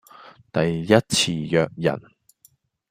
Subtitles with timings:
[0.51, 2.01] 第一次約人